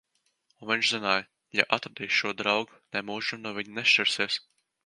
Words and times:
Un 0.63 0.67
viņš 0.71 0.87
zināja: 0.93 1.25
ja 1.59 1.67
atradīs 1.77 2.17
šo 2.21 2.33
draugu, 2.41 2.81
nemūžam 2.99 3.45
no 3.47 3.55
viņa 3.59 3.81
nešķirsies. 3.81 4.43